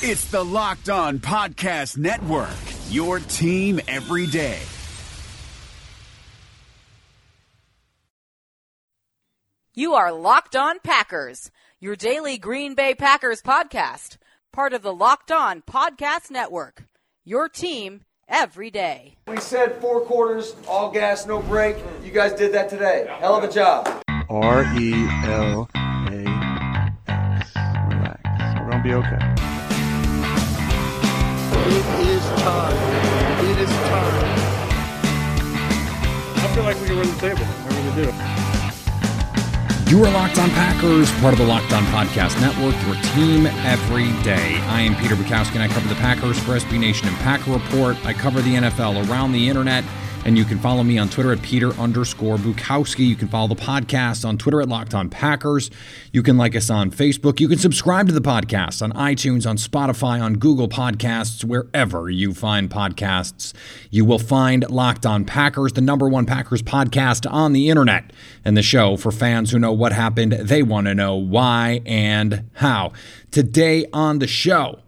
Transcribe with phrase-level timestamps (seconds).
[0.00, 2.54] It's the Locked On Podcast Network,
[2.88, 4.60] your team every day.
[9.74, 11.50] You are Locked On Packers,
[11.80, 14.18] your daily Green Bay Packers podcast,
[14.52, 16.84] part of the Locked On Podcast Network.
[17.24, 19.16] Your team every day.
[19.26, 21.76] We said four quarters, all gas, no brake.
[22.04, 23.08] You guys did that today.
[23.18, 23.88] Hell of a job.
[24.30, 24.92] R E
[25.24, 27.50] L A X.
[27.88, 28.60] Relax.
[28.60, 29.37] We're gonna be okay.
[31.70, 32.76] It is time.
[33.44, 34.38] It is time.
[36.36, 37.44] I feel like we can run the table.
[37.44, 39.94] I really do.
[39.94, 44.12] You are Locked On Packers, part of the Locked On Podcast Network, your team every
[44.22, 44.56] day.
[44.68, 47.96] I am Peter Bukowski, and I cover the Packers for SB Nation and Packer Report.
[48.06, 49.84] I cover the NFL around the internet
[50.28, 53.06] and you can follow me on Twitter at Peter underscore Bukowski.
[53.08, 55.70] You can follow the podcast on Twitter at Locked On Packers.
[56.12, 57.40] You can like us on Facebook.
[57.40, 62.34] You can subscribe to the podcast on iTunes, on Spotify, on Google Podcasts, wherever you
[62.34, 63.54] find podcasts.
[63.90, 68.12] You will find Locked On Packers, the number one Packers podcast on the internet,
[68.44, 70.32] and the show for fans who know what happened.
[70.32, 72.92] They want to know why and how.
[73.30, 74.80] Today on the show,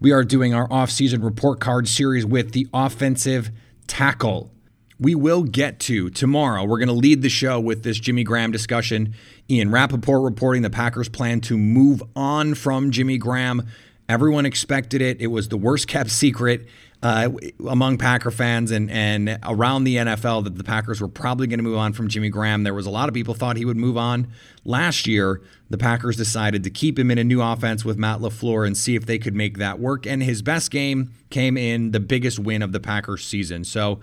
[0.00, 3.50] we are doing our offseason report card series with the offensive
[3.86, 4.50] tackle
[4.98, 6.64] we will get to tomorrow.
[6.64, 9.14] We're going to lead the show with this Jimmy Graham discussion.
[9.50, 13.66] Ian Rapoport reporting the Packers plan to move on from Jimmy Graham.
[14.08, 15.20] Everyone expected it.
[15.20, 16.66] It was the worst kept secret
[17.02, 17.28] uh,
[17.68, 21.64] among Packer fans and, and around the NFL that the Packers were probably going to
[21.64, 22.62] move on from Jimmy Graham.
[22.62, 24.28] There was a lot of people thought he would move on.
[24.64, 28.66] Last year, the Packers decided to keep him in a new offense with Matt LaFleur
[28.66, 30.06] and see if they could make that work.
[30.06, 33.64] And his best game came in the biggest win of the Packers season.
[33.64, 34.00] So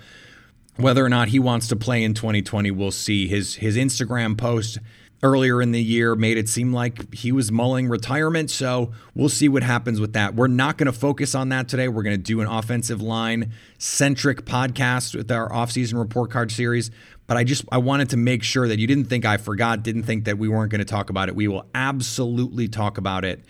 [0.78, 3.28] whether or not he wants to play in 2020, we'll see.
[3.28, 4.80] His his Instagram post
[5.22, 9.48] earlier in the year made it seem like he was mulling retirement, so we'll see
[9.48, 10.36] what happens with that.
[10.36, 11.88] We're not going to focus on that today.
[11.88, 16.92] We're going to do an offensive line centric podcast with our offseason report card series,
[17.26, 20.04] but I just I wanted to make sure that you didn't think I forgot, didn't
[20.04, 21.36] think that we weren't going to talk about it.
[21.36, 23.44] We will absolutely talk about it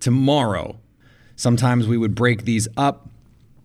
[0.00, 0.78] tomorrow.
[1.36, 3.08] Sometimes we would break these up,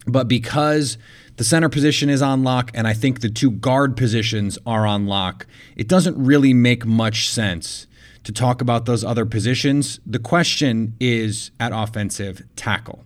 [0.05, 0.97] but because
[1.37, 5.05] the center position is on lock, and I think the two guard positions are on
[5.05, 5.45] lock.
[5.75, 7.87] It doesn't really make much sense
[8.23, 9.99] to talk about those other positions.
[10.05, 13.05] The question is at offensive tackle.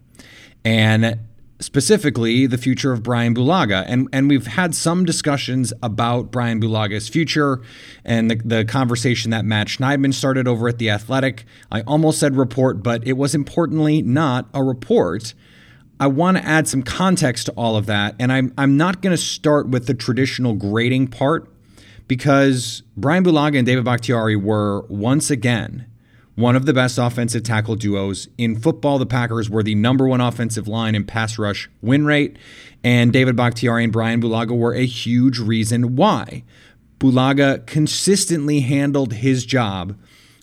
[0.65, 1.19] And
[1.59, 3.85] specifically the future of Bryan Bulaga.
[3.87, 7.61] And and we've had some discussions about Bryan Bulaga's future
[8.03, 11.45] and the, the conversation that Matt Schneidman started over at The Athletic.
[11.71, 15.33] I almost said report, but it was importantly not a report.
[16.01, 18.15] I want to add some context to all of that.
[18.19, 21.47] And I'm, I'm not going to start with the traditional grading part
[22.07, 25.85] because Bryan Bulaga and David Bakhtiari were once again
[26.33, 28.97] one of the best offensive tackle duos in football.
[28.97, 32.35] The Packers were the number one offensive line in pass rush win rate,
[32.83, 36.43] and David Bakhtiari and Bryan Bulaga were a huge reason why.
[36.97, 39.95] Bulaga consistently handled his job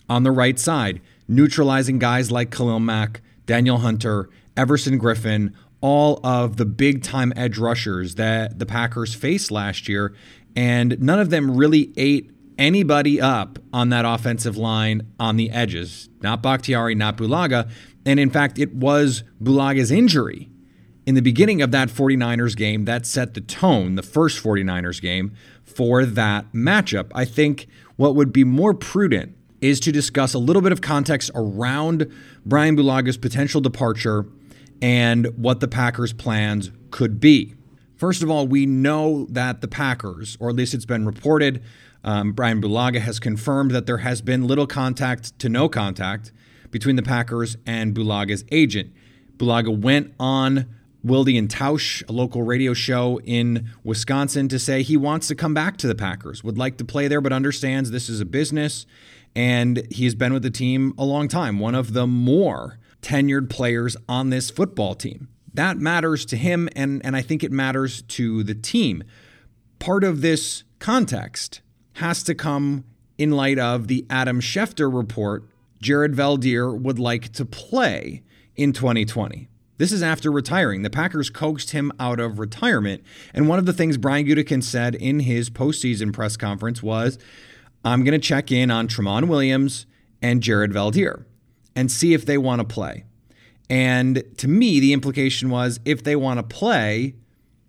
[0.07, 6.57] on the right side, neutralizing guys like Khalil Mack, Danielle Hunter, Everson Griffen, all of
[6.57, 10.13] the big time edge rushers that the Packers faced last year,
[10.53, 16.09] and none of them really ate anybody up on that offensive line on the edges.
[16.21, 17.71] Not Bakhtiari, not Bulaga.
[18.05, 20.49] And in fact, it was Bulaga's injury
[21.05, 25.33] in the beginning of that 49ers game that set the tone, the first 49ers game,
[25.63, 27.09] for that matchup.
[27.15, 31.31] I think what would be more prudent is to discuss a little bit of context
[31.33, 32.11] around
[32.45, 34.25] Bryan Bulaga's potential departure
[34.81, 37.55] and what the Packers' plans could be.
[37.95, 41.61] First of all, we know that the Packers, or at least it's been reported,
[42.03, 46.31] um, Bryan Bulaga has confirmed that there has been little contact to no contact
[46.71, 48.93] between the Packers and Bulaga's agent.
[49.37, 50.65] Bulaga went on
[51.03, 55.53] Wilde and Tausch, a local radio show in Wisconsin, to say he wants to come
[55.53, 58.85] back to the Packers, would like to play there, but understands this is a business.
[59.35, 63.95] And he's been with the team a long time, one of the more tenured players
[64.07, 65.29] on this football team.
[65.53, 69.03] That matters to him, and, and I think it matters to the team.
[69.79, 71.61] Part of this context
[71.93, 72.85] has to come
[73.17, 75.49] in light of the Adam Schefter report
[75.81, 78.23] Jared Veldheer would like to play
[78.55, 79.49] in 2020.
[79.77, 80.81] This is after retiring.
[80.81, 83.01] The Packers coaxed him out of retirement.
[83.33, 87.17] And one of the things Brian Gutekunst said in his postseason press conference was,
[87.85, 89.85] I'm going to check in on Tramon Williams
[90.21, 91.23] and Jared Veldheer
[91.79, 93.05] and see if they want to play.
[93.69, 97.15] And to me, the implication was if they want to play,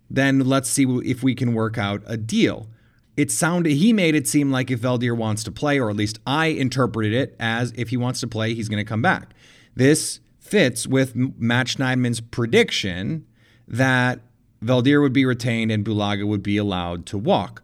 [0.09, 2.67] then let's see if we can work out a deal.
[3.15, 6.19] It sounded he made it seem like if Veldheer wants to play, or at least
[6.27, 9.33] I interpreted it as if he wants to play, he's going to come back.
[9.75, 13.25] This fits with Matt Schneidman's prediction
[13.65, 14.19] that
[14.61, 17.63] Veldheer would be retained and Bulaga would be allowed to walk.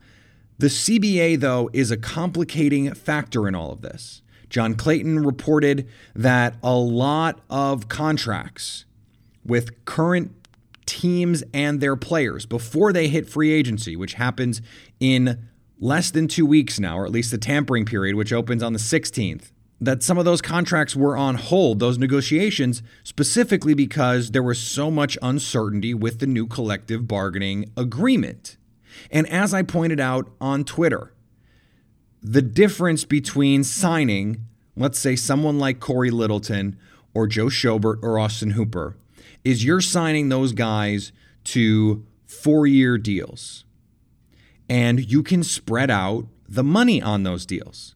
[0.60, 4.22] The CBA, though, is a complicating factor in all of this.
[4.50, 8.86] John Clayton reported that a lot of contracts
[9.46, 10.34] with current
[10.86, 14.62] teams and their players before they hit free agency, which happens
[15.00, 15.48] in
[15.80, 18.80] less than two weeks now, or at least the tampering period, which opens on the
[18.80, 24.60] 16th, that some of those contracts were on hold, those negotiations, specifically because there was
[24.60, 28.58] so much uncertainty with the new collective bargaining agreement.
[29.12, 31.14] And as I pointed out on Twitter,
[32.28, 34.46] the difference between signing,
[34.76, 36.78] let's say, someone like Cory Littleton
[37.14, 38.98] or Joe Schobert or Austin Hooper,
[39.46, 41.14] is you're signing those guys
[41.46, 43.64] to four year deals.
[44.68, 47.96] And you can spread out the money on those deals.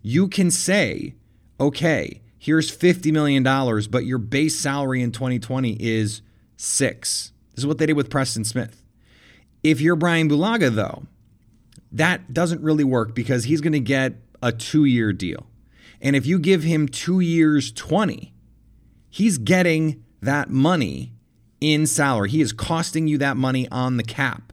[0.00, 1.14] You can say,
[1.58, 3.42] okay, here's $50 million,
[3.90, 6.22] but your base salary in 2020 is
[6.56, 7.32] six.
[7.54, 8.82] This is what they did with Preston Smith.
[9.64, 11.04] If you're Bryan Bulaga, though,
[11.92, 15.46] that doesn't really work because he's going to get a two year deal.
[16.00, 18.32] And if you give him two years, 20,
[19.08, 21.12] he's getting that money
[21.60, 22.30] in salary.
[22.30, 24.52] He is costing you that money on the cap.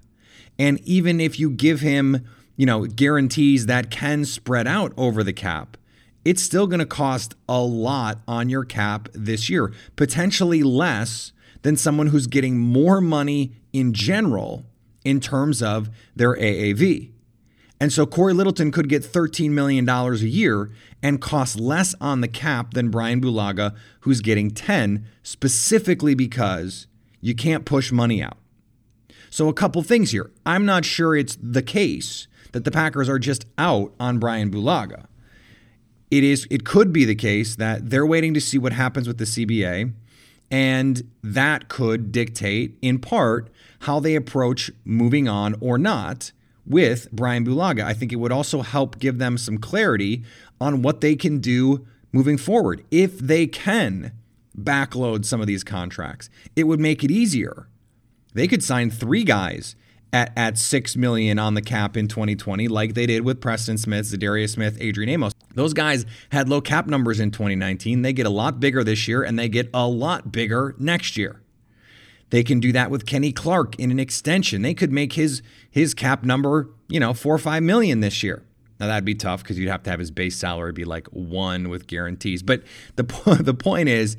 [0.60, 5.34] And even if you give him, you know, guarantees that can spread out over the
[5.34, 5.78] cap,
[6.26, 11.32] it's still going to cost a lot on your cap this year, potentially less
[11.62, 14.66] than someone who's getting more money in general
[15.04, 17.12] in terms of their AAV.
[17.82, 20.72] And so Cory Littleton could get $13 million a year
[21.02, 26.88] and cost less on the cap than Bryan Bulaga, who's getting 10, specifically because
[27.22, 28.38] you can't push money out.
[29.30, 30.32] So, a couple things here.
[30.46, 35.06] I'm not sure it's the case that the Packers are just out on Bryan Bulaga.
[36.10, 39.20] It is it could be the case that they're waiting to see what happens with
[39.20, 39.94] the CBA
[40.50, 43.52] and that could dictate in part
[43.82, 46.32] how they approach moving on or not
[46.70, 47.84] with Bryan Bulaga.
[47.84, 50.24] I think it would also help give them some clarity
[50.62, 52.86] on what they can do moving forward.
[52.92, 54.14] If they can
[54.58, 57.68] backload some of these contracts, it would make it easier.
[58.34, 59.76] They could sign three guys
[60.14, 64.06] at, at six million on the cap in 2020, like they did with Preston Smith,
[64.06, 65.34] Za'Darius Smith, Adrian Amos.
[65.56, 68.02] Those guys had low cap numbers in 2019.
[68.02, 71.42] They get a lot bigger this year, and they get a lot bigger next year.
[72.30, 74.62] They can do that with Kenny Clark in an extension.
[74.62, 78.44] They could make his his cap number, you know, four or five million this year.
[78.80, 81.70] Now that'd be tough because you'd have to have his base salary be like one
[81.70, 82.44] with guarantees.
[82.44, 82.64] But
[82.96, 83.04] the
[83.42, 84.16] the point is,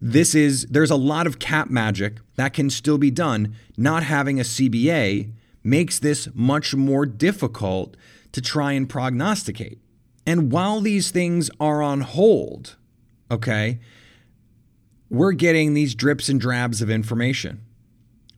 [0.00, 3.54] this is there's a lot of cap magic that can still be done.
[3.76, 5.30] Not having a CBA
[5.62, 7.96] makes this much more difficult
[8.32, 9.78] to try and prognosticate.
[10.26, 12.76] And while these things are on hold,
[13.30, 13.78] okay,
[15.16, 17.64] we're getting these drips and drabs of information.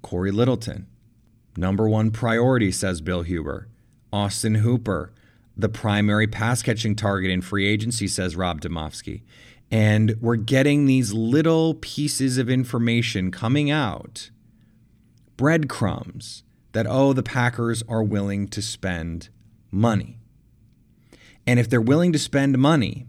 [0.03, 0.87] Cory Littleton,
[1.57, 3.69] number one priority, says Bill Huber.
[4.13, 5.13] Austin Hooper,
[5.57, 9.23] the primary pass catching target in free agency, says Rob Demovsky.
[9.71, 14.31] And we're getting these little pieces of information coming out,
[15.37, 19.29] breadcrumbs, that, oh, the Packers are willing to spend
[19.71, 20.19] money.
[21.47, 23.07] And if they're willing to spend money,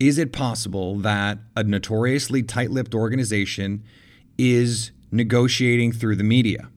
[0.00, 3.84] is it possible that a notoriously tight lipped organization
[4.36, 6.68] is negotiating through the media,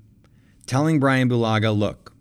[0.65, 2.13] telling Bryan Bulaga, look,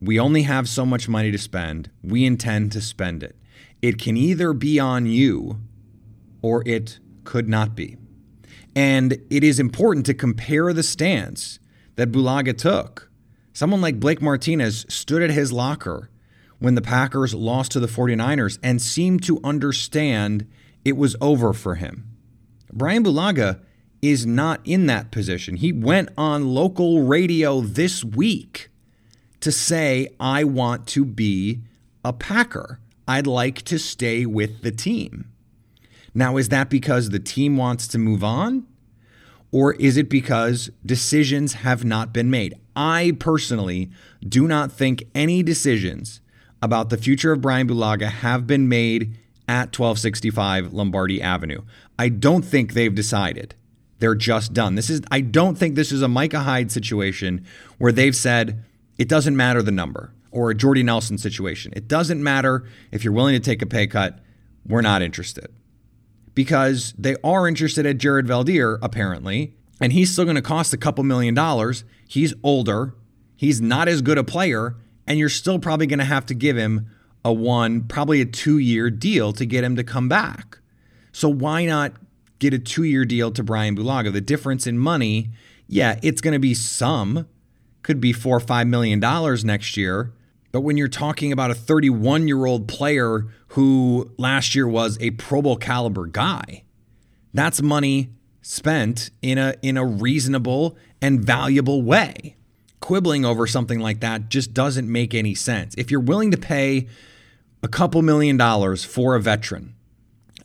[0.00, 1.90] we only have so much money to spend.
[2.02, 3.36] We intend to spend it.
[3.82, 5.60] It can either be on you
[6.42, 7.96] or it could not be.
[8.74, 11.58] And it is important to compare the stance
[11.96, 13.10] that Bulaga took.
[13.52, 16.08] Someone like Blake Martinez stood at his locker
[16.60, 20.46] when the Packers lost to the 49ers and seemed to understand
[20.84, 22.06] it was over for him.
[22.72, 23.60] Bryan Bulaga
[24.00, 25.56] is not in that position.
[25.56, 28.68] He went on local radio this week
[29.40, 31.60] to say, I want to be
[32.04, 32.80] a Packer.
[33.08, 35.30] I'd like to stay with the team.
[36.14, 38.66] Now, is that because the team wants to move on?
[39.52, 42.54] Or is it because decisions have not been made?
[42.76, 43.90] I personally
[44.26, 46.20] do not think any decisions
[46.62, 49.16] about the future of Bryan Bulaga have been made
[49.48, 51.62] at 1265 Lombardi Avenue.
[51.98, 53.54] I don't think they've decided.
[53.98, 54.74] They're just done.
[54.76, 57.44] This is I don't think this is a Micah Hyde situation
[57.78, 58.64] where they've said
[58.96, 61.72] it doesn't matter the number or a Jordy Nelson situation.
[61.76, 64.18] It doesn't matter if you're willing to take a pay cut.
[64.66, 65.48] We're not interested.
[66.34, 70.76] Because they are interested at Jared Veldheer, apparently, and he's still going to cost a
[70.76, 71.84] couple million dollars.
[72.06, 72.94] He's older.
[73.36, 74.76] He's not as good a player
[75.10, 76.88] and you're still probably going to have to give him
[77.24, 80.58] a one, probably a two year deal to get him to come back.
[81.10, 81.94] So why not
[82.38, 84.12] get a two year deal to Bryan Bulaga.
[84.12, 85.30] The difference in money,
[85.66, 87.26] yeah, it's going to be some,
[87.82, 90.12] could be four or five million dollars next year.
[90.52, 95.10] But when you're talking about a 31 year old player who last year was a
[95.10, 96.62] Pro Bowl caliber guy,
[97.34, 98.10] that's money
[98.42, 102.36] spent in a in a reasonable and valuable way.
[102.80, 105.74] Quibbling over something like that just doesn't make any sense.
[105.76, 106.88] If you're willing to pay
[107.62, 109.74] a couple million dollars for a veteran,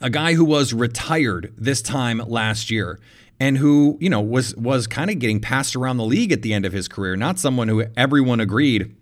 [0.02, 3.00] a guy who was retired this time last year
[3.40, 6.54] and who, you know, was was kind of getting passed around the league at the
[6.54, 8.96] end of his career, not someone who everyone agreed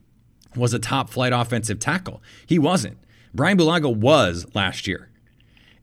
[0.55, 2.21] was a top flight offensive tackle.
[2.45, 2.97] He wasn't.
[3.33, 5.09] Bryan Bulaga was last year.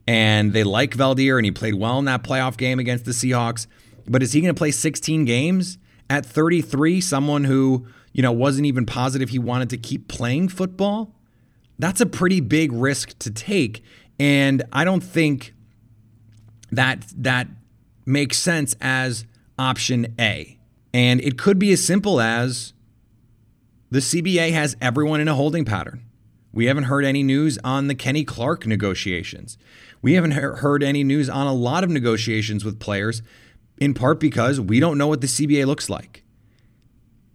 [0.06, 3.66] And they like Veldheer and he played well in that playoff game against the Seahawks.
[4.06, 5.78] But is he going to play 16 games
[6.10, 7.00] at 33?
[7.00, 11.14] Someone who, you know, wasn't even positive he wanted to keep playing football?
[11.78, 13.82] That's a pretty big risk to take.
[14.18, 15.54] And I don't think
[16.70, 17.48] that that
[18.04, 19.24] makes sense as
[19.58, 20.58] option A.
[20.92, 22.74] And it could be as simple as
[23.90, 26.04] the CBA has everyone in a holding pattern.
[26.52, 29.56] We haven't heard any news on the Kenny Clark negotiations.
[30.02, 33.22] We haven't heard any news on a lot of negotiations with players,
[33.80, 36.22] in part because we don't know what the CBA looks like.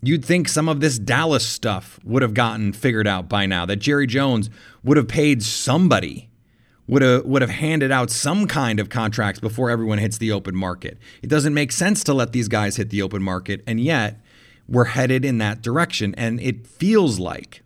[0.02, 3.78] You'd think some of this Dallas stuff would have gotten figured out by now, that
[3.78, 4.52] Jerry Jones
[4.84, 6.30] would have paid somebody,
[6.88, 10.56] would have, would have handed out some kind of contracts before everyone hits the open
[10.56, 11.00] market.
[11.24, 14.22] It doesn't make sense to let these guys hit the open market, and yet
[14.68, 16.14] we're headed in that direction.
[16.16, 17.64] And it feels like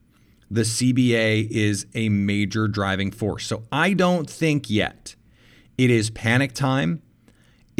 [0.49, 3.45] the CBA is a major driving force.
[3.45, 5.15] So I don't think yet
[5.77, 7.01] it is panic time.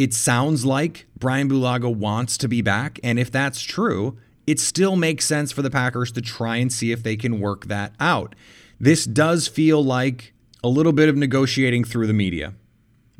[0.00, 2.98] It sounds like Bryan Bulaga wants to be back.
[3.04, 4.16] And if that's true,
[4.46, 7.66] it still makes sense for the Packers to try and see if they can work
[7.66, 8.34] that out.
[8.80, 10.32] This does feel like
[10.64, 12.54] a little bit of negotiating through the media.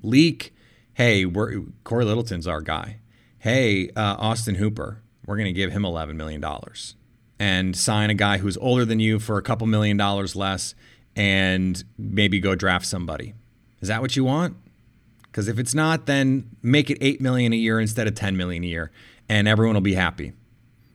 [0.03, 0.55] Leak,
[0.95, 2.97] hey, we're, Cory Littleton's our guy.
[3.41, 6.43] Hey, uh, Austin Hooper, we're going to give him $11 million
[7.39, 10.75] and sign a guy who's older than you for a couple million dollars less
[11.15, 13.35] and maybe go draft somebody.
[13.83, 14.57] Is that what you want?
[15.31, 18.65] Because if it's not, then make it 8 million a year instead of 10 million
[18.65, 18.91] a year
[19.31, 20.33] and everyone will be happy.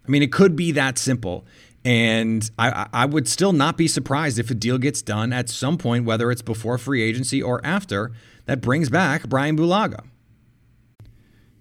[0.06, 1.46] I mean, it could be that simple.
[1.86, 5.78] And I, I would still not be surprised if a deal gets done at some
[5.78, 8.12] point, whether it's before free agency or after,
[8.46, 10.04] that brings back Bryan Bulaga.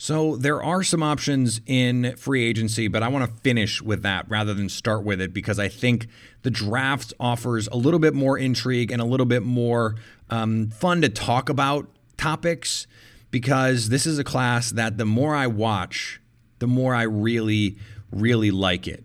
[0.00, 4.30] So there are some options in free agency, but I want to finish with that
[4.30, 6.06] rather than start with it because I think
[6.42, 9.96] the draft offers a little bit more intrigue and a little bit more
[10.30, 12.86] um, fun to talk about topics
[13.32, 16.20] because this is a class that the more I watch,
[16.60, 17.76] the more I really,
[18.12, 19.04] really like it.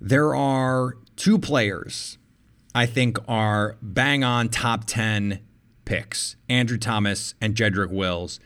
[0.00, 2.16] There are two players
[2.74, 5.40] I think are bang on top 10
[5.84, 8.40] picks Andrew Thomas and Jedrick Wills.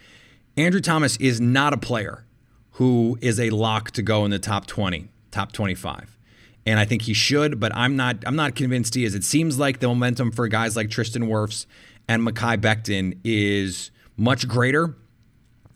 [0.57, 2.25] Andrew Thomas is not a player
[2.73, 6.19] who is a lock to go in the top 20, top 25.
[6.65, 9.15] And I think he should, but I'm not I'm not convinced he is.
[9.15, 11.67] It seems like the momentum for guys like Tristan Wirfs
[12.09, 14.97] and Mekhi Becton is much greater.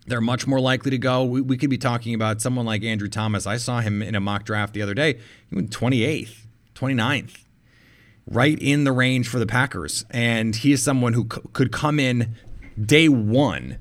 [0.07, 1.25] They're much more likely to go.
[1.25, 3.47] We, we, could be talking about someone like Andrew Thomas.
[3.47, 5.21] I saw him in a mock draft the other day.
[5.49, 7.45] He went 28th, 29th.
[8.27, 10.05] right in the range for the Packers.
[10.11, 12.35] And he is someone who c- could come in
[12.85, 13.79] day one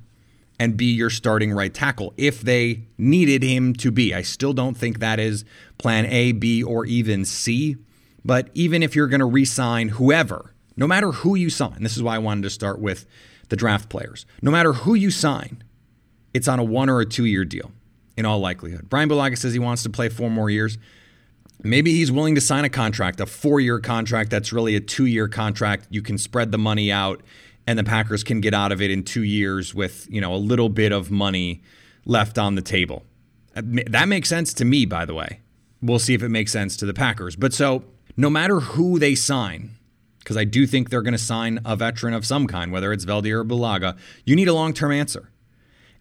[0.60, 4.14] and be your starting right tackle if they needed him to be.
[4.14, 5.46] I still don't think that is
[5.78, 7.78] plan A, B, or even C.
[8.26, 11.96] But even if you're going to re sign whoever, no matter who you sign, this
[11.96, 13.06] is why I wanted to start with
[13.48, 14.26] the draft players.
[14.42, 15.64] No matter who you sign,
[16.34, 17.72] it's on a one or a two year deal
[18.18, 18.90] in all likelihood.
[18.90, 20.78] Bryan Bulaga says he wants to play four more years.
[21.64, 25.06] Maybe he's willing to sign a contract, a four year contract that's really a two
[25.06, 25.88] year contract.
[25.90, 27.22] You can spread the money out
[27.70, 30.38] and the Packers can get out of it in two years with, you know, a
[30.38, 31.62] little bit of money
[32.04, 33.04] left on the table.
[33.54, 35.42] That makes sense to me, by the way.
[35.80, 37.36] We'll see if it makes sense to the Packers.
[37.36, 37.84] But so
[38.18, 39.76] no matter who they sign,
[40.18, 43.06] because I do think they're going to sign a veteran of some kind, whether it's
[43.06, 43.96] Veldy or Bulaga,
[44.26, 45.30] you need a long term answer.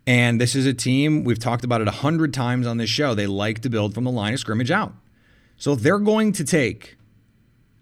[0.07, 3.15] And this is a team, we've talked about it a hundred times on this show.
[3.15, 4.95] They like to build from the line of scrimmage out.
[5.59, 6.97] So they're going to take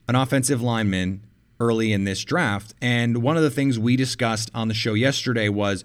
[0.09, 1.23] an offensive lineman
[1.60, 2.75] early in this draft.
[2.80, 5.84] And one of the things we discussed on the show yesterday was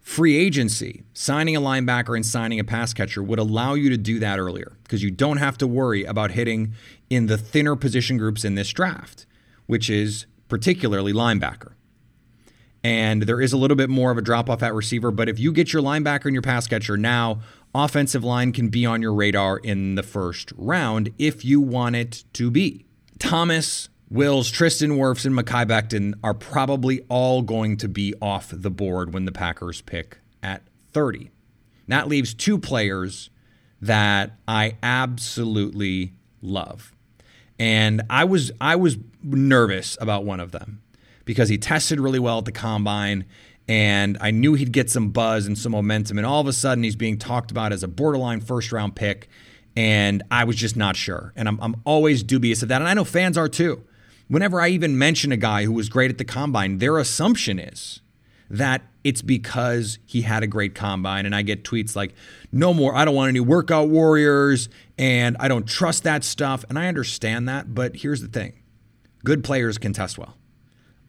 [0.00, 4.18] free agency, signing a linebacker and signing a pass catcher would allow you to do
[4.18, 6.72] that earlier because you don't have to worry about hitting
[7.10, 9.26] in the thinner position groups in this draft,
[9.66, 11.72] which is particularly linebacker.
[12.82, 15.38] And there is a little bit more of a drop off at receiver, but if
[15.38, 17.40] you get your linebacker and your pass catcher now,
[17.74, 22.24] offensive line can be on your radar in the first round if you want it
[22.32, 22.86] to be.
[23.18, 28.70] Thomas, Wills, Tristan Wirfs, and Mekhi Becton are probably all going to be off the
[28.70, 30.62] board when the Packers pick at
[30.92, 31.30] 30.
[31.88, 33.30] That leaves two players
[33.80, 36.94] that I absolutely love.
[37.58, 40.80] And I was I was nervous about one of them
[41.24, 43.24] because he tested really well at the combine
[43.68, 46.16] and I knew he'd get some buzz and some momentum.
[46.16, 49.28] And all of a sudden, he's being talked about as a borderline first round pick.
[49.76, 51.32] And I was just not sure.
[51.36, 52.80] And I'm, I'm always dubious of that.
[52.80, 53.84] And I know fans are too.
[54.28, 58.00] Whenever I even mention a guy who was great at the combine, their assumption is
[58.50, 61.26] that it's because he had a great combine.
[61.26, 62.14] And I get tweets like,
[62.52, 66.64] no more, I don't want any workout warriors, and I don't trust that stuff.
[66.68, 67.74] And I understand that.
[67.74, 68.54] But here's the thing
[69.24, 70.36] good players can test well.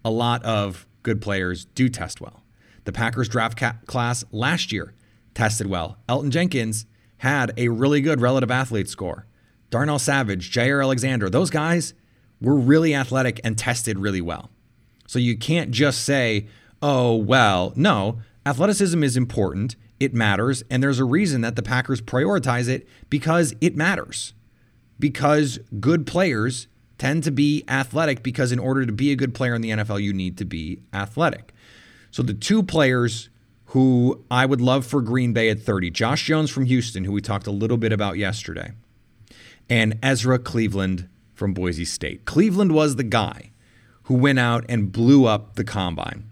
[0.03, 2.43] A lot of good players do test well.
[2.86, 4.93] The Packers draft class last year
[5.34, 5.97] tested well.
[6.08, 6.86] Elgton Jenkins
[7.17, 9.27] had a really good relative athlete score.
[9.69, 11.93] Darnell Savage, Jaire Alexander, those guys
[12.41, 14.49] were really athletic and tested really well.
[15.08, 16.47] So you can't just say,
[16.82, 22.02] oh, well, no, athleticism is important, it matters, and there's a reason that the Packers
[22.02, 24.34] prioritize it because it matters.
[24.99, 29.56] Because good players tend to be athletic because in order to be a good player
[29.56, 31.54] in the NFL, you need to be athletic.
[32.12, 33.30] So the two players
[33.67, 37.21] who I would love for Green Bay at 30, Josh Jones from Houston, who we
[37.21, 38.73] talked a little bit about yesterday,
[39.69, 41.08] and Ezra Cleveland
[41.39, 42.25] from Boise State.
[42.25, 43.49] Cleveland was the guy
[44.04, 46.30] who went out and blew up the combine.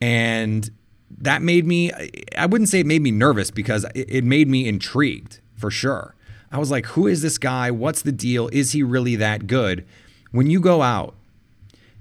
[0.00, 0.70] And
[1.10, 1.92] that made me,
[2.36, 6.14] I wouldn't say it made me nervous because it made me intrigued for sure.
[6.50, 7.70] I was like, who is this guy?
[7.70, 8.48] What's the deal?
[8.52, 9.86] Is he really that good?
[10.30, 11.14] When you go out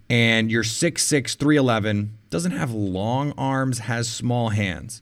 [0.10, 5.02] and you're 6'6, 311, doesn't have long arms, has small hands.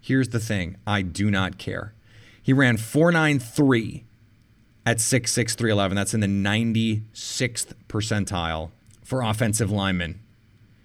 [0.00, 1.94] Here's the thing I do not care.
[2.42, 4.03] He ran 493
[4.86, 5.96] at 6'6, 311.
[5.96, 8.70] That's in the 96th percentile
[9.02, 10.20] for offensive linemen.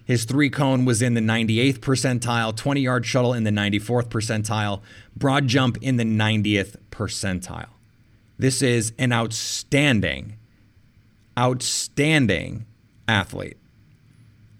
[0.04, 4.80] His three cone was in the 98th percentile, 20 yard shuttle in the 94th percentile,
[5.16, 7.68] broad jump in the 90th percentile.
[8.36, 10.36] This is an outstanding,
[11.38, 12.66] outstanding
[13.06, 13.56] athlete.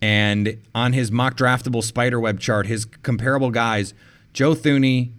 [0.03, 3.93] And on his mock draftable spiderweb chart, his comparable guys
[4.33, 5.11] Joe Thuney,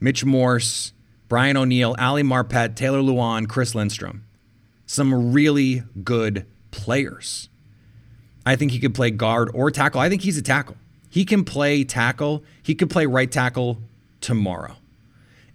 [0.00, 0.92] Mitch Morse,
[1.28, 4.24] Brian O'Neill, Ali Marpet, Taylor Lewan, Chris Lindstrom.
[4.86, 7.48] Some really good players.
[8.46, 10.00] I think he could play guard or tackle.
[10.00, 10.76] I think he's a tackle.
[11.10, 12.42] He can play tackle.
[12.62, 13.78] He could play right tackle
[14.20, 14.76] tomorrow.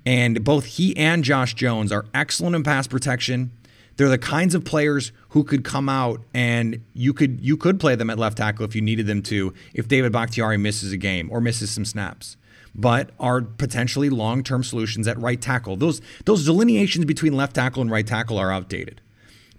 [0.06, 3.52] And both he and Josh Jones are excellent in pass protection.
[3.96, 7.96] They're the kinds of players who could come out and you could you could play
[7.96, 11.30] them at left tackle if you needed them to if David Bakhtiari misses a game
[11.32, 12.38] or misses some snaps.
[12.76, 15.76] But are potentially long-term solutions at right tackle.
[15.76, 19.02] Those those delineations between left tackle and right tackle are outdated.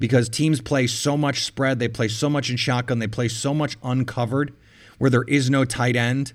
[0.01, 3.55] Because teams play so much spread, they play so much in shotgun, they play so
[3.55, 4.53] much uncovered
[4.99, 6.33] where there is no tight end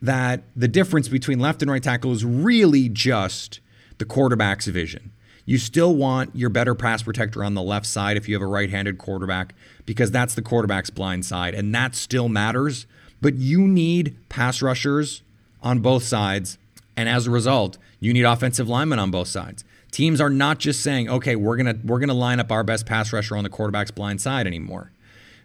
[0.00, 3.60] that the difference between left and right tackle is really just
[3.98, 5.10] the quarterback's vision.
[5.46, 8.46] You still want your better pass protector on the left side if you have a
[8.46, 12.86] right handed quarterback, because that's the quarterback's blind side, and that still matters.
[13.20, 15.22] But you need pass rushers
[15.64, 16.58] on both sides.
[16.96, 19.64] And as a result, you need offensive linemen on both sides.
[19.90, 23.12] Teams are not just saying, okay, we're gonna we're gonna line up our best pass
[23.12, 24.92] rusher on the quarterback's blind side anymore.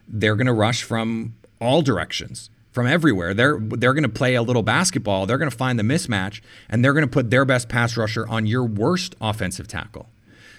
[0.08, 3.34] they're to rush from all directions, from everywhere.
[3.34, 5.26] They're they're to play a little basketball.
[5.26, 8.64] They're to find the mismatch, and they're to put their best pass rusher on your
[8.64, 10.08] worst offensive tackle.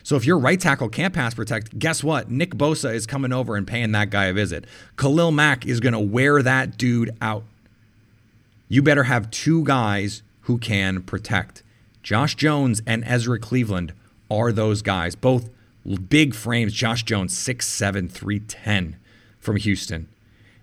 [0.02, 2.30] So if your right tackle can't pass protect, guess what?
[2.30, 4.64] Nick Bosa is coming over and paying that guy a visit.
[4.96, 7.44] Khalil Mack is to wear that dude out.
[8.70, 11.64] You better have two guys who can protect.
[12.04, 13.92] Josh Jones and Ezra Cleveland
[14.30, 15.16] are those guys.
[15.16, 15.50] Both
[16.08, 16.72] big frames.
[16.72, 18.96] Josh Jones, 6'7, 310
[19.40, 20.06] from Houston.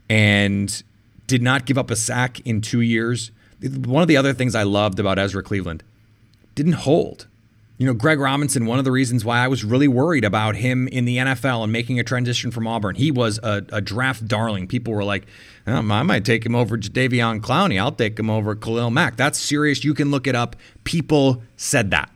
[0.10, 0.82] And
[1.28, 3.32] did not give up a sack in two years.
[3.62, 5.84] One of the other things I loved about Ezra Cleveland
[6.56, 7.28] didn't hold.
[7.78, 10.88] You know, Greg Robinson, one of the reasons why I was really worried about him
[10.88, 14.68] in the NFL and making a transition from Auburn, he was a, a draft darling.
[14.68, 15.28] People were like,
[15.68, 17.80] um, I might take him over Jadeveon Clowney.
[17.80, 19.16] I'll take him over Khalil Mack.
[19.16, 19.84] That's serious.
[19.84, 20.56] You can look it up.
[20.86, 22.10] People said that.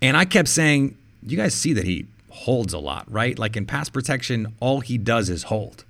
[0.00, 3.38] And I kept saying, you guys see that he holds a lot, right?
[3.38, 5.84] Like in pass protection, all he does is hold.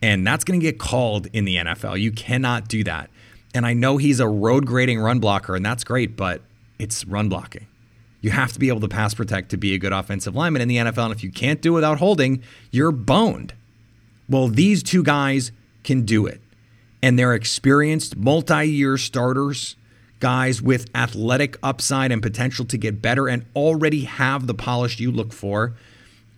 [0.00, 2.00] And that's going to get called in the NFL.
[2.00, 3.10] You cannot do that.
[3.54, 6.40] And I know he's a road grading run blocker, and that's great, but
[6.78, 7.66] it's run blocking.
[8.24, 10.68] You have to be able to pass protect to be a good offensive lineman in
[10.68, 11.04] the NFL.
[11.04, 13.52] And if you can't do it without holding, you're boned.
[14.30, 16.40] Well, these two guys can do it.
[17.02, 19.76] And they're experienced, multi year starters,
[20.20, 25.12] guys with athletic upside and potential to get better and already have the polish you
[25.12, 25.74] look for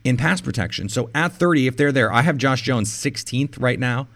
[0.03, 0.89] in pass protection.
[0.89, 4.09] So at 30, if they're there, I have Josh Jones 16th right now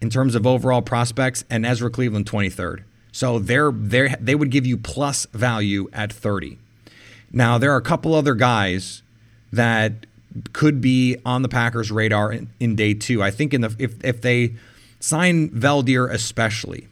[0.00, 2.84] in terms of overall prospects and Ezra Cleveland 23rd.
[3.16, 6.58] So they're, they they would give you plus value at 30.
[7.32, 9.00] Now, there are a couple other guys
[9.50, 10.04] that
[10.52, 13.22] could be on the Packers' radar in, in day two.
[13.22, 14.56] I think in the if, if they
[15.00, 16.88] sign Veldheer especially,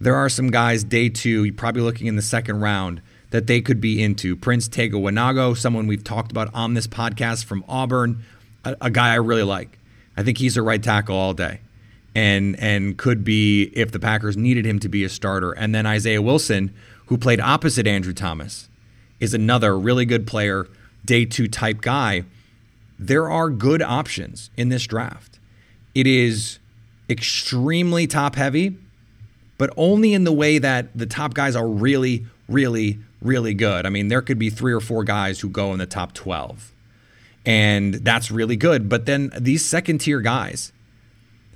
[0.00, 3.00] there are some guys day two, you're probably looking in the second round,
[3.30, 4.34] that they could be into.
[4.34, 8.24] Prince Tega Wanogho, someone we've talked about on this podcast from Auburn,
[8.64, 9.78] a, a guy I really like.
[10.16, 11.60] I think he's a right tackle all day
[12.14, 15.52] and and could be if the Packers needed him to be a starter.
[15.52, 16.74] And then Isaiah Wilson,
[17.06, 18.68] who played opposite Andrew Thomas,
[19.20, 20.66] is another really good player,
[21.04, 22.24] day two type guy.
[22.98, 25.38] There are good options in this draft.
[25.94, 26.58] It is
[27.08, 28.76] extremely top heavy,
[29.58, 33.86] but only in the way that the top guys are really, really, really good.
[33.86, 36.72] I mean, there could be three or four guys who go in the top 12,
[37.44, 38.88] and that's really good.
[38.88, 40.72] But then these second tier guys,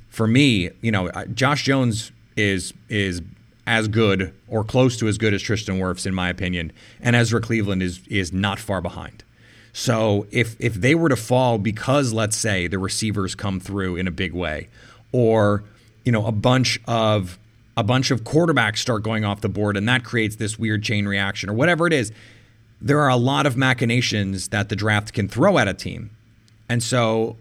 [0.09, 3.23] for me, you know, Josh Jones is is
[3.67, 7.41] as good or close to as good as Tristan Wirfs in my opinion, and Ezra
[7.41, 9.25] Cleveland is is not far behind.
[9.73, 14.09] So if if they were to fall because let's say the receivers come through in
[14.09, 14.69] a big way,
[15.13, 15.63] or
[16.05, 17.39] you know a bunch of
[17.77, 21.07] a bunch of quarterbacks start going off the board and that creates this weird chain
[21.07, 22.11] reaction or whatever it is,
[22.81, 26.11] there are a lot of machinations that the draft can throw at a team.
[26.69, 27.37] And so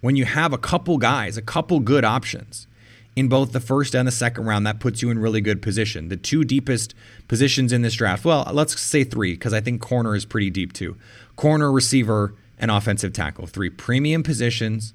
[0.00, 2.66] when you have a couple guys, a couple good options
[3.14, 6.08] in both the first and the second round, that puts you in really good position.
[6.08, 6.94] The two deepest
[7.28, 10.74] positions in this draft, well, let's say three, because I think corner is pretty deep
[10.74, 10.96] too.
[11.34, 13.46] Corner, receiver, and offensive tackle.
[13.46, 14.92] Three premium positions,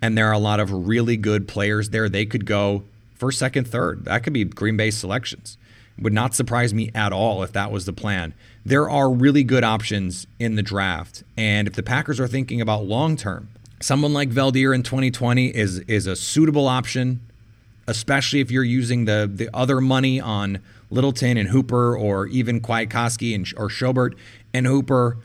[0.00, 2.08] and there are a lot of really good players there.
[2.08, 4.04] They could go first, second, third.
[4.04, 5.58] That could be Green Bay selections.
[5.98, 8.34] Would not surprise me at all if that was the plan.
[8.64, 11.24] There are really good options in the draft.
[11.36, 13.48] And if the Packers are thinking about long term,
[13.80, 17.20] someone like Veldheer in 2020 is is a suitable option,
[17.86, 20.60] especially if you're using the the other money on
[20.90, 24.14] Littleton and Hooper, or even Kwiatkoski and or Schobert
[24.54, 25.18] and Hooper,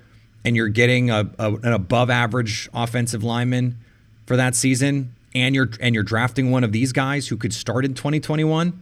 [0.43, 3.77] and you're getting a, a, an above average offensive lineman
[4.25, 7.85] for that season, and you're and you're drafting one of these guys who could start
[7.85, 8.81] in 2021.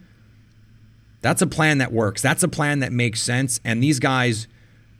[1.22, 2.22] That's a plan that works.
[2.22, 3.60] That's a plan that makes sense.
[3.62, 4.48] And these guys,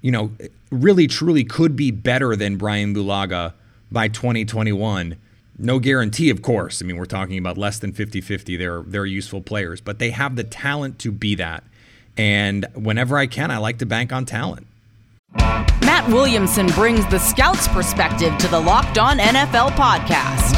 [0.02, 0.33] you know,
[0.70, 3.54] really truly could be better than Bryan Bulaga
[3.90, 5.16] by 2021.
[5.59, 6.83] No guarantee, of course.
[6.83, 8.57] I mean, we're talking about less than 50 50.
[8.57, 11.64] They're, they're useful players, but they have the talent to be that.
[12.16, 14.66] And whenever I can, I like to bank on talent.
[15.37, 20.57] Matt Williamson brings the scout's perspective to the Locked On NFL podcast.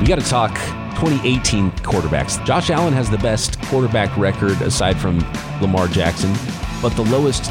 [0.00, 0.54] We got to talk
[0.96, 2.44] 2018 quarterbacks.
[2.44, 5.18] Josh Allen has the best quarterback record aside from
[5.60, 6.32] Lamar Jackson,
[6.80, 7.50] but the lowest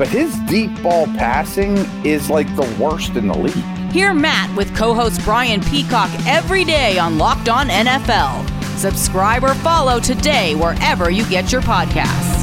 [0.00, 3.92] but his deep ball passing is like the worst in the league.
[3.92, 8.48] Hear Matt with co host Brian Peacock every day on Locked On NFL.
[8.78, 12.40] Subscribe or follow today wherever you get your podcasts.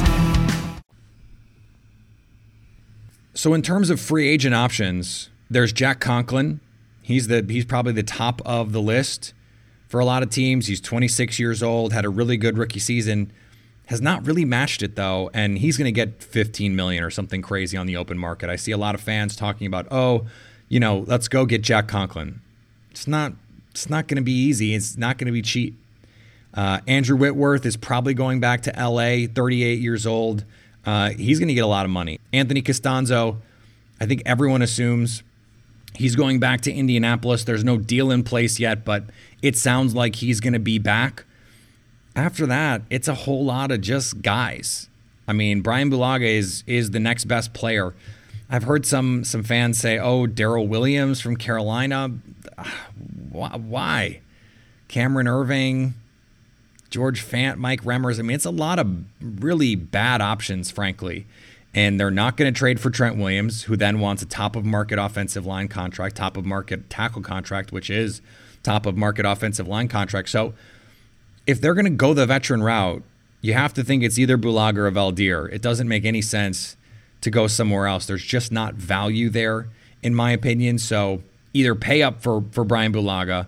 [3.34, 6.60] So, in terms of free agent options, there's Jack Conklin.
[7.02, 9.34] He's the he's probably the top of the list
[9.88, 10.68] for a lot of teams.
[10.68, 13.32] He's 26 years old, had a really good rookie season,
[13.88, 17.40] has not really matched it though, and he's going to get 15 million or something
[17.40, 18.50] crazy on the open market.
[18.50, 20.26] I see a lot of fans talking about, "Oh,
[20.68, 22.40] you know, let's go get Jack Conklin."
[22.90, 23.32] It's not
[23.70, 24.74] it's not going to be easy.
[24.74, 25.74] It's not going to be cheap.
[26.52, 30.44] Uh, Andrew Whitworth is probably going back to LA, 38 years old.
[30.84, 32.20] Uh, he's going to get a lot of money.
[32.32, 33.38] Anthony Castonzo,
[34.00, 35.22] I think everyone assumes
[35.94, 37.44] he's going back to Indianapolis.
[37.44, 39.04] There's no deal in place yet, but
[39.40, 41.24] it sounds like he's going to be back.
[42.18, 44.88] After that, it's a whole lot of just guys.
[45.28, 47.94] I mean, Bryan Bulaga is is the next best player.
[48.50, 52.10] I've heard some some fans say, "Oh, Daryl Williams from Carolina."
[53.30, 54.20] Why?
[54.88, 55.92] Cameron Erving,
[56.90, 58.18] George Fant, Mike Remmers.
[58.18, 61.24] I mean, it's a lot of really bad options, frankly.
[61.72, 64.64] And they're not going to trade for Trent Williams, who then wants a top of
[64.64, 68.20] market offensive line contract, top of market tackle contract, which is
[68.64, 70.30] top of market offensive line contract.
[70.30, 70.54] So
[71.48, 73.02] if they're going to go the veteran route,
[73.40, 75.50] you have to think it's either Bulaga or Veldheer.
[75.50, 76.76] It doesn't make any sense
[77.22, 78.04] to go somewhere else.
[78.06, 79.68] There's just not value there,
[80.02, 80.78] in my opinion.
[80.78, 81.22] So
[81.54, 83.46] either pay up for, for Bryan Bulaga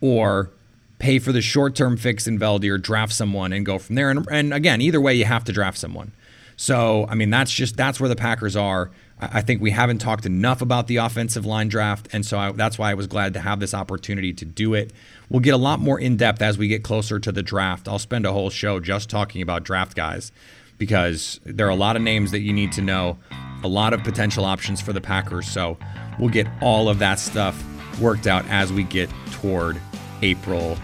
[0.00, 0.50] or
[0.98, 4.10] pay for the short term fix in Veldheer, draft someone, and go from there.
[4.10, 6.10] And, and again, either way, you have to draft someone.
[6.56, 8.90] So, I mean, that's just that's where the Packers are.
[9.18, 12.78] I think we haven't talked enough about the offensive line draft, and so I, that's
[12.78, 14.92] why I was glad to have this opportunity to do it.
[15.30, 17.88] We'll get a lot more in depth as we get closer to the draft.
[17.88, 20.32] I'll spend a whole show just talking about draft guys
[20.76, 23.16] because there are a lot of names that you need to know,
[23.64, 25.48] a lot of potential options for the Packers.
[25.48, 25.78] So
[26.18, 27.64] we'll get all of that stuff
[27.98, 29.80] worked out as we get toward
[30.20, 30.76] April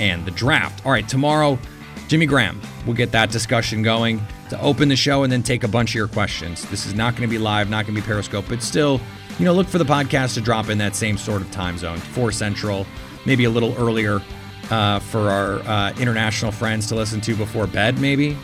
[0.00, 0.84] and the draft.
[0.84, 1.56] All right, tomorrow,
[2.08, 2.60] Jimmy Graham.
[2.84, 5.94] We'll get that discussion going to open the show and then take a bunch of
[5.96, 6.68] your questions.
[6.70, 9.00] This is not going to be live, not going to be Periscope, but still,
[9.38, 11.98] you know, look for the podcast to drop in that same sort of time zone,
[11.98, 12.86] 4 Central,
[13.24, 14.20] maybe a little earlier
[14.70, 18.36] uh, for our uh, international friends to listen to before bed, maybe.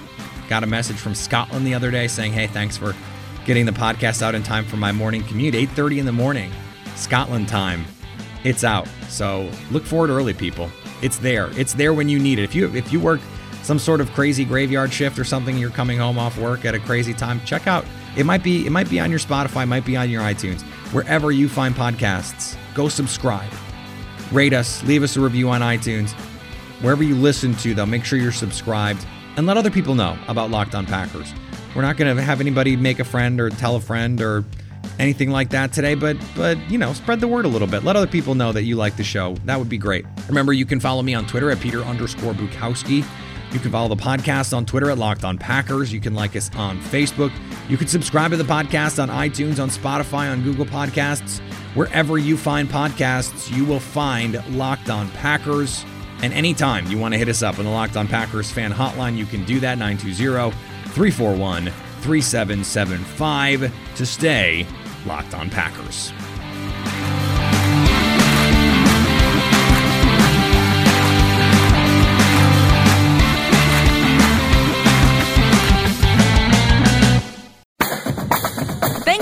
[0.49, 2.95] Got a message from Scotland the other day saying, hey, thanks for
[3.45, 6.53] getting the podcast out in time for my morning commute, 8.30 in the morning,
[6.97, 7.85] Scotland time.
[8.45, 8.89] It's out.
[9.09, 10.69] So look forward early, people.
[11.01, 11.51] It's there.
[11.59, 12.45] It's there when you need it.
[12.45, 13.21] If you if you work
[13.63, 16.79] some sort of crazy graveyard shift or something, you're coming home off work at a
[16.81, 17.85] crazy time, check out.
[18.17, 21.31] It might be it might be on your Spotify, might be on your iTunes, wherever
[21.31, 22.57] you find podcasts.
[22.75, 23.51] Go subscribe,
[24.31, 26.13] rate us, leave us a review on iTunes,
[26.83, 27.75] wherever you listen to.
[27.75, 31.33] Though, make sure you're subscribed and let other people know about Locked On Packers.
[31.75, 34.45] We're not going to have anybody make a friend or tell a friend or
[34.99, 37.85] anything like that today, but but you know, spread the word a little bit.
[37.85, 39.35] Let other people know that you like the show.
[39.45, 40.05] That would be great.
[40.29, 43.05] Remember, you can follow me on Twitter at Peter underscore Bukowski.
[43.53, 45.93] You can follow the podcast on Twitter at Locked On Packers.
[45.93, 47.31] You can like us on Facebook.
[47.69, 51.41] You can subscribe to the podcast on iTunes, on Spotify, on Google Podcasts.
[51.75, 55.85] Wherever you find podcasts, you will find Locked On Packers.
[56.23, 59.19] And anytime you want to hit us up on the Locked On Packers fan hotline,
[59.19, 60.51] you can do that 920
[60.93, 61.67] 341
[62.01, 64.67] 3775 to stay
[65.05, 66.13] locked on Packers.